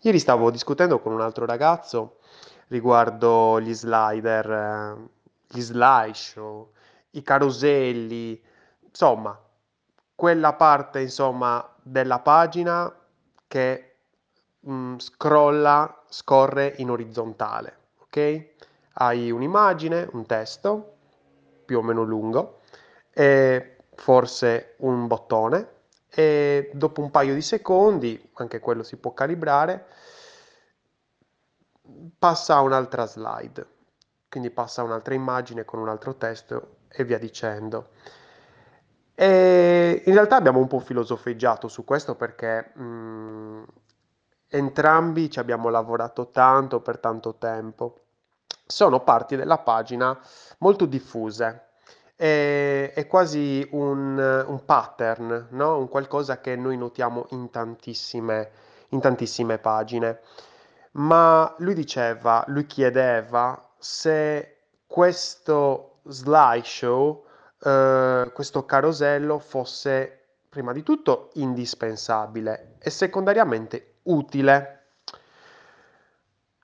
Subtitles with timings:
[0.00, 2.18] Ieri stavo discutendo con un altro ragazzo
[2.68, 5.08] riguardo gli slider, eh,
[5.48, 6.70] gli slideshow,
[7.10, 8.40] i caroselli,
[8.82, 9.38] insomma,
[10.14, 12.92] quella parte, insomma, della pagina
[13.46, 13.96] che
[14.68, 18.46] mm, scrolla, scorre in orizzontale, ok?
[18.94, 20.94] Hai un'immagine, un testo
[21.64, 22.60] più o meno lungo
[23.12, 25.74] e forse un bottone
[26.18, 29.86] e dopo un paio di secondi, anche quello si può calibrare,
[32.18, 33.66] passa a un'altra slide,
[34.26, 37.90] quindi passa a un'altra immagine con un altro testo e via dicendo.
[39.14, 43.64] E in realtà abbiamo un po' filosofeggiato su questo perché mh,
[44.48, 48.04] entrambi ci abbiamo lavorato tanto per tanto tempo.
[48.66, 50.18] Sono parti della pagina
[50.60, 51.65] molto diffuse,
[52.16, 55.78] è, è quasi un, un pattern, no?
[55.78, 58.50] Un qualcosa che noi notiamo in tantissime,
[58.88, 60.20] in tantissime pagine.
[60.92, 67.24] Ma lui diceva, lui chiedeva se questo slideshow,
[67.62, 74.72] eh, questo carosello fosse prima di tutto indispensabile e secondariamente utile.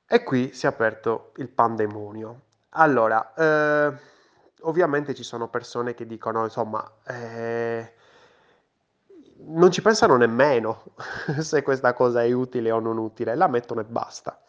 [0.06, 2.40] E qui si è aperto il pandemonio.
[2.70, 3.92] Allora, eh,
[4.62, 7.92] ovviamente ci sono persone che dicono, insomma, eh,
[9.44, 10.84] non ci pensano nemmeno
[11.40, 14.40] se questa cosa è utile o non utile, la mettono e basta.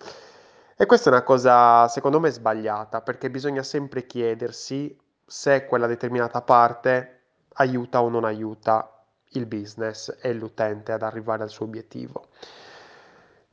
[0.75, 6.41] E questa è una cosa, secondo me, sbagliata, perché bisogna sempre chiedersi se quella determinata
[6.41, 7.22] parte
[7.53, 8.89] aiuta o non aiuta
[9.30, 12.28] il business e l'utente ad arrivare al suo obiettivo.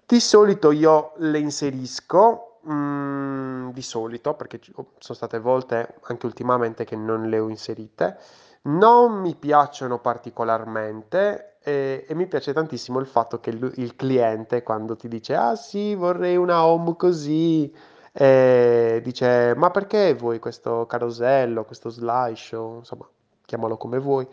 [0.06, 3.29] Di solito io le inserisco, mm,
[3.72, 8.18] di solito, perché sono state volte anche ultimamente che non le ho inserite,
[8.62, 14.62] non mi piacciono particolarmente e, e mi piace tantissimo il fatto che il, il cliente
[14.62, 17.72] quando ti dice ah sì vorrei una home così,
[18.12, 23.08] eh, dice ma perché vuoi questo carosello, questo slideshow, insomma
[23.44, 24.26] chiamalo come vuoi.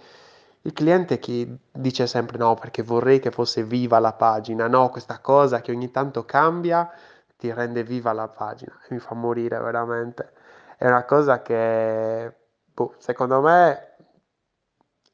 [0.61, 5.19] Il cliente che dice sempre no perché vorrei che fosse viva la pagina, no questa
[5.19, 6.89] cosa che ogni tanto cambia
[7.37, 10.33] ti rende viva la pagina e mi fa morire veramente.
[10.77, 12.35] È una cosa che
[12.73, 13.95] boh, secondo me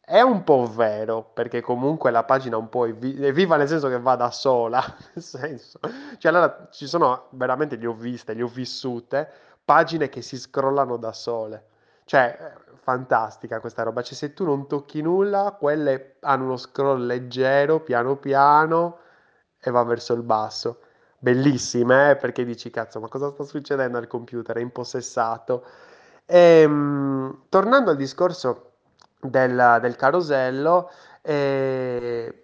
[0.06, 3.68] è un po' vero, perché comunque la pagina un po' è, vi- è viva nel
[3.70, 4.84] senso che va da sola,
[5.14, 5.80] nel senso.
[6.18, 9.30] Cioè allora ci sono, veramente le ho viste, le ho vissute,
[9.64, 11.68] pagine che si scrollano da sole.
[12.06, 14.02] Cioè, eh, fantastica questa roba.
[14.02, 18.98] Cioè, se tu non tocchi nulla, quelle hanno uno scroll leggero, piano piano,
[19.60, 20.80] e va verso il basso.
[21.24, 24.58] Bellissime, eh, perché dici, cazzo, ma cosa sta succedendo al computer?
[24.58, 25.64] È impossessato.
[26.26, 28.72] Ehm, tornando al discorso
[29.22, 30.90] del, del carosello,
[31.22, 32.44] eh,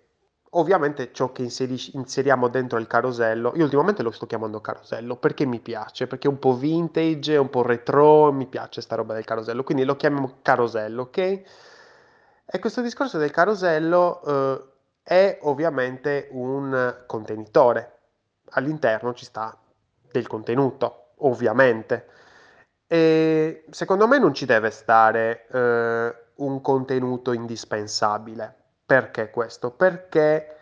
[0.51, 5.45] ovviamente ciò che inserisci- inseriamo dentro il carosello, io ultimamente lo sto chiamando carosello perché
[5.45, 9.25] mi piace, perché è un po' vintage, un po' retro, mi piace sta roba del
[9.25, 11.41] carosello, quindi lo chiamiamo carosello, ok?
[12.45, 14.63] E questo discorso del carosello eh,
[15.03, 17.99] è ovviamente un contenitore.
[18.52, 19.58] All'interno ci sta
[20.12, 22.08] del contenuto, ovviamente.
[22.88, 28.56] E secondo me non ci deve stare eh, un contenuto indispensabile.
[28.86, 29.72] Perché questo?
[29.72, 30.58] Perché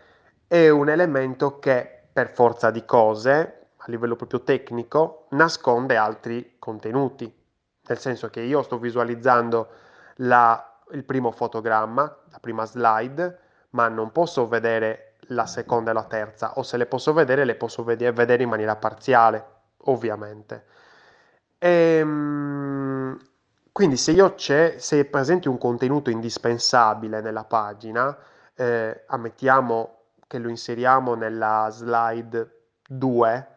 [0.46, 7.32] è un elemento che per forza di cose, a livello proprio tecnico, nasconde altri contenuti.
[7.86, 9.68] Nel senso che io sto visualizzando
[10.16, 13.38] la, il primo fotogramma, la prima slide,
[13.70, 17.54] ma non posso vedere la seconda e la terza, o se le posso vedere, le
[17.54, 19.44] posso vedere in maniera parziale,
[19.84, 20.64] ovviamente.
[21.58, 23.18] Ehm,
[23.72, 28.16] quindi se io c'è, se è presente un contenuto indispensabile nella pagina,
[28.54, 29.96] eh, ammettiamo
[30.26, 33.48] che lo inseriamo nella slide 2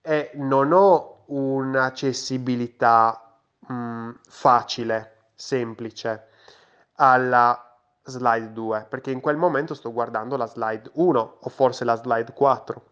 [0.00, 6.26] e non ho un'accessibilità mh, facile, semplice
[6.94, 7.67] alla
[8.08, 12.32] slide 2, perché in quel momento sto guardando la slide 1 o forse la slide
[12.32, 12.82] 4.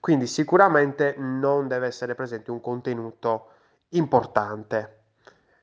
[0.00, 3.48] Quindi sicuramente non deve essere presente un contenuto
[3.90, 5.02] importante.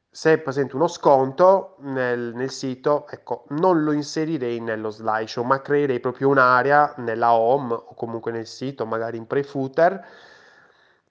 [0.09, 5.61] Se è presente uno sconto nel, nel sito, ecco, non lo inserirei nello slideshow, ma
[5.61, 10.05] creerei proprio un'area nella home o comunque nel sito, magari in pre-footer,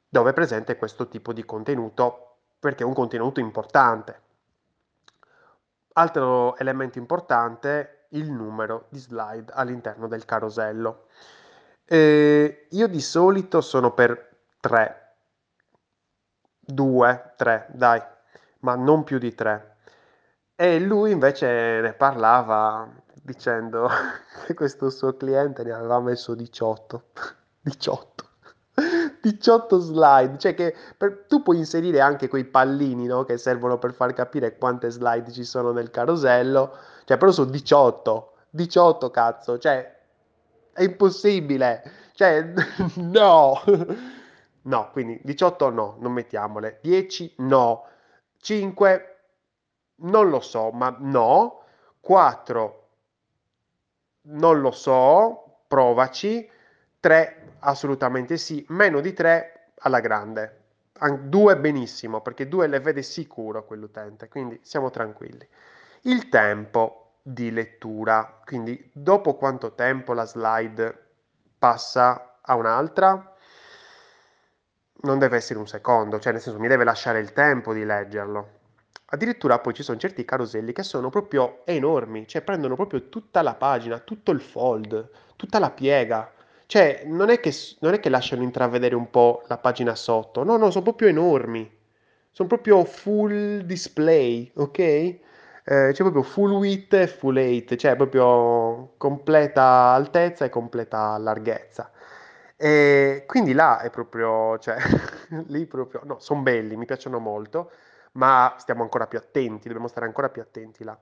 [0.09, 4.21] dove è presente questo tipo di contenuto, perché è un contenuto importante.
[6.01, 11.09] Altro elemento importante, il numero di slide all'interno del carosello.
[11.85, 15.17] Eh, io di solito sono per 3,
[16.61, 18.03] 2, 3, dai,
[18.61, 19.77] ma non più di 3.
[20.55, 22.91] E lui invece ne parlava
[23.23, 23.87] dicendo
[24.47, 27.05] che questo suo cliente ne aveva messo 18.
[27.61, 28.29] 18.
[29.21, 33.93] 18 slide, cioè che per- tu puoi inserire anche quei pallini, no, che servono per
[33.93, 39.99] far capire quante slide ci sono nel carosello, cioè però sono 18, 18 cazzo, cioè
[40.73, 41.83] è impossibile,
[42.15, 42.53] cioè
[42.97, 43.61] no,
[44.63, 47.87] no, quindi 18 no, non mettiamole, 10 no,
[48.39, 49.07] 5
[50.03, 51.65] non lo so, ma no,
[52.01, 52.89] 4
[54.23, 56.49] non lo so, provaci,
[57.01, 60.57] 3 assolutamente sì, meno di 3 alla grande.
[61.01, 65.47] 2 benissimo, perché 2 le vede sicuro quell'utente, quindi siamo tranquilli.
[66.03, 71.07] Il tempo di lettura, quindi dopo quanto tempo la slide
[71.59, 73.35] passa a un'altra?
[75.03, 78.59] Non deve essere un secondo, cioè nel senso mi deve lasciare il tempo di leggerlo.
[79.13, 83.55] Addirittura poi ci sono certi caroselli che sono proprio enormi, cioè prendono proprio tutta la
[83.55, 86.31] pagina, tutto il fold, tutta la piega.
[86.71, 90.57] Cioè, non è che, non è che lasciano intravedere un po' la pagina sotto, no,
[90.57, 91.69] no, sono proprio enormi.
[92.31, 94.79] Sono proprio full display, ok?
[94.79, 95.21] Eh,
[95.65, 99.63] c'è proprio full width e full height, cioè proprio completa
[99.93, 101.91] altezza e completa larghezza.
[102.57, 104.77] E quindi là è proprio, cioè,
[105.49, 107.73] lì proprio, no, sono belli, mi piacciono molto
[108.13, 110.99] ma stiamo ancora più attenti, dobbiamo stare ancora più attenti là.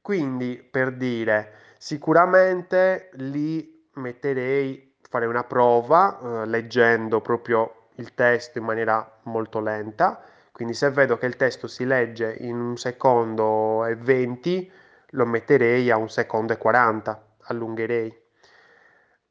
[0.00, 8.64] Quindi, per dire, sicuramente lì metterei, fare una prova eh, leggendo proprio il testo in
[8.64, 10.20] maniera molto lenta.
[10.52, 14.72] Quindi se vedo che il testo si legge in un secondo e 20,
[15.10, 18.24] lo metterei a un secondo e 40, allungherei.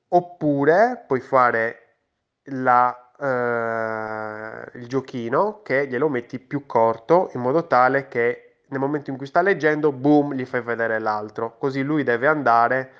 [0.09, 1.97] Oppure puoi fare
[2.49, 9.09] la eh, il giochino che glielo metti più corto in modo tale che nel momento
[9.09, 11.57] in cui sta leggendo, boom, gli fai vedere l'altro.
[11.57, 12.91] Così lui deve andare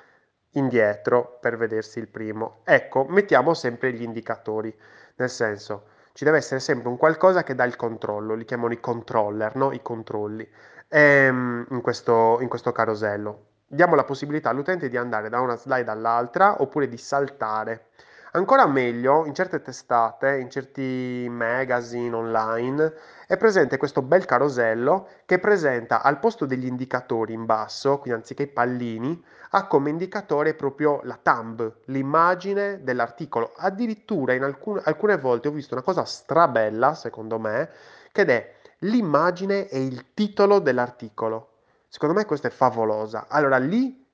[0.58, 2.60] indietro per vedersi il primo.
[2.64, 4.74] Ecco, mettiamo sempre gli indicatori,
[5.16, 8.80] nel senso ci deve essere sempre un qualcosa che dà il controllo, li chiamano i
[8.80, 9.70] controller, no?
[9.72, 10.48] i controlli,
[10.88, 13.48] ehm, in, questo, in questo carosello.
[13.66, 17.88] Diamo la possibilità all'utente di andare da una slide all'altra oppure di saltare.
[18.36, 22.92] Ancora meglio, in certe testate, in certi magazine online,
[23.26, 28.42] è presente questo bel carosello che presenta al posto degli indicatori in basso, quindi anziché
[28.42, 33.54] i pallini, ha come indicatore proprio la thumb, l'immagine dell'articolo.
[33.56, 37.70] Addirittura in alcune, alcune volte ho visto una cosa strabella, secondo me,
[38.12, 41.52] che è l'immagine e il titolo dell'articolo.
[41.88, 43.28] Secondo me questa è favolosa.
[43.30, 44.06] Allora lì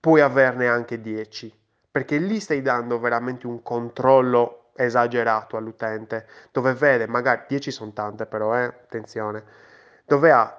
[0.00, 1.60] puoi averne anche 10
[1.92, 8.24] perché lì stai dando veramente un controllo esagerato all'utente, dove vede, magari 10 sono tante
[8.26, 9.44] però, eh, attenzione,
[10.06, 10.58] dove ha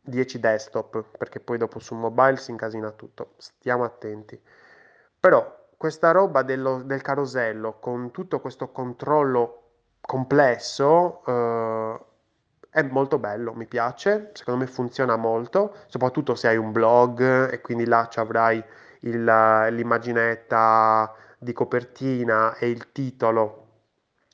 [0.00, 4.40] 10 desktop, perché poi dopo su mobile si incasina tutto, stiamo attenti.
[5.20, 9.62] Però questa roba dello, del carosello con tutto questo controllo
[10.00, 12.00] complesso eh,
[12.70, 17.60] è molto bello, mi piace, secondo me funziona molto, soprattutto se hai un blog e
[17.60, 18.62] quindi là ci avrai
[19.00, 23.66] il, l'immaginetta di copertina e il titolo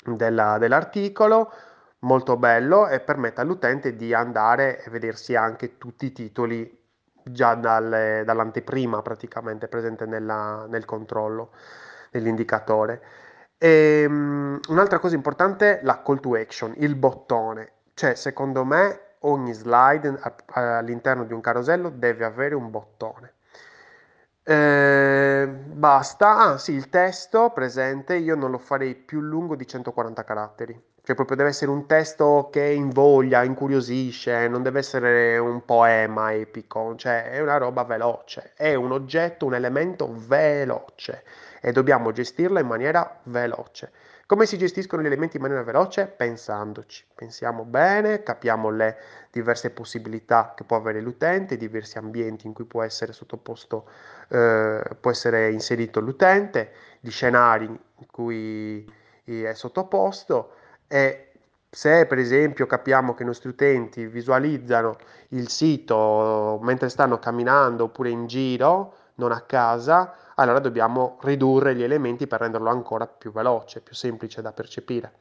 [0.04, 1.52] della, dell'articolo,
[2.00, 6.82] molto bello e permette all'utente di andare e vedersi anche tutti i titoli
[7.24, 11.50] già dalle, dall'anteprima praticamente presente nella, nel controllo
[12.10, 13.02] dell'indicatore.
[13.58, 17.72] E, um, un'altra cosa importante, la call to action, il bottone.
[17.94, 20.20] Cioè, secondo me, ogni slide
[20.52, 23.32] all'interno di un carosello deve avere un bottone.
[24.46, 26.36] Eh, basta.
[26.38, 30.78] Ah, sì, il testo presente io non lo farei più lungo di 140 caratteri.
[31.02, 36.94] Cioè, proprio deve essere un testo che invoglia, incuriosisce, non deve essere un poema epico,
[36.96, 41.24] cioè è una roba veloce, è un oggetto, un elemento veloce
[41.60, 43.92] e dobbiamo gestirlo in maniera veloce.
[44.26, 46.06] Come si gestiscono gli elementi in maniera veloce?
[46.06, 47.04] Pensandoci.
[47.14, 48.96] Pensiamo bene, capiamo le
[49.30, 53.86] diverse possibilità che può avere l'utente, i diversi ambienti in cui può essere sottoposto,
[54.28, 58.90] eh, può essere inserito l'utente, gli scenari in cui
[59.24, 60.52] è sottoposto
[60.88, 61.32] e
[61.68, 64.96] se per esempio capiamo che i nostri utenti visualizzano
[65.30, 71.82] il sito mentre stanno camminando oppure in giro, non a casa, allora dobbiamo ridurre gli
[71.82, 75.12] elementi per renderlo ancora più veloce, più semplice da percepire.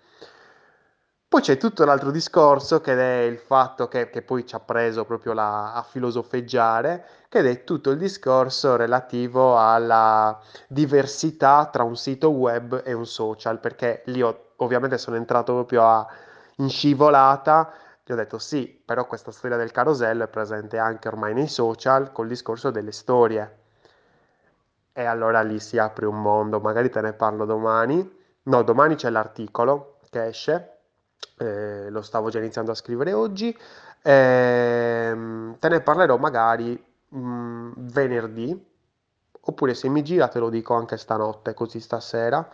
[1.33, 5.03] Poi c'è tutto l'altro discorso che è il fatto che, che poi ci ha preso
[5.03, 12.29] proprio la, a filosofeggiare, che è tutto il discorso relativo alla diversità tra un sito
[12.29, 16.07] web e un social, perché lì ho, ovviamente sono entrato proprio a,
[16.57, 17.73] in scivolata,
[18.05, 22.11] gli ho detto sì, però questa storia del carosello è presente anche ormai nei social
[22.11, 23.62] col discorso delle storie.
[24.95, 29.09] E allora lì si apre un mondo, magari te ne parlo domani, No, domani c'è
[29.09, 30.79] l'articolo che esce,
[31.37, 33.57] eh, lo stavo già iniziando a scrivere oggi.
[34.01, 36.83] Ehm, te ne parlerò magari
[37.15, 38.65] mm, venerdì,
[39.41, 42.47] oppure se mi gira te lo dico anche stanotte, così stasera.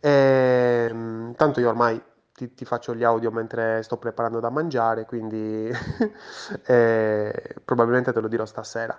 [0.00, 2.00] Ehm, tanto io ormai
[2.32, 5.68] ti, ti faccio gli audio mentre sto preparando da mangiare, quindi
[6.66, 8.98] eh, probabilmente te lo dirò stasera.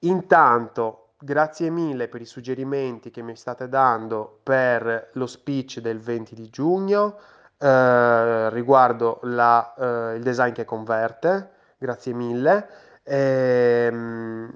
[0.00, 6.34] Intanto, grazie mille per i suggerimenti che mi state dando per lo speech del 20
[6.34, 7.18] di giugno
[7.58, 11.50] eh, riguardo la, eh, il design che converte.
[11.76, 12.66] Grazie mille.
[13.02, 14.50] Ehm,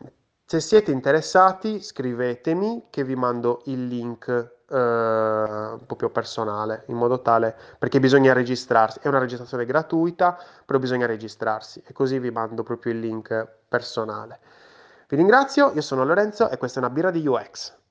[0.47, 7.55] se siete interessati, scrivetemi che vi mando il link eh, proprio personale, in modo tale,
[7.79, 9.01] perché bisogna registrarsi.
[9.03, 14.39] È una registrazione gratuita, però bisogna registrarsi e così vi mando proprio il link personale.
[15.15, 17.84] Vi ringrazio, io sono Lorenzo e questa è una birra di UX.